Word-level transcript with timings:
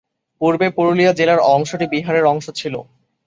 পূর্বে 0.41 0.67
পুরুলিয়া 0.69 1.11
জেলার 1.13 1.39
অংশটি 1.47 1.85
বিহারের 1.87 2.25
অংশ 2.25 2.45
ছিল। 2.51 2.75